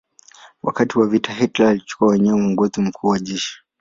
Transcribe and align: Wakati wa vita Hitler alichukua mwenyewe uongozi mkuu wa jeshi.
Wakati 0.63 0.99
wa 0.99 1.07
vita 1.07 1.33
Hitler 1.33 1.67
alichukua 1.67 2.07
mwenyewe 2.07 2.41
uongozi 2.41 2.81
mkuu 2.81 3.07
wa 3.07 3.19
jeshi. 3.19 3.57